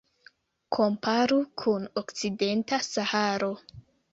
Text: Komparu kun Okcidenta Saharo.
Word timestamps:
Komparu 0.77 1.37
kun 1.63 1.85
Okcidenta 2.03 2.81
Saharo. 2.89 3.53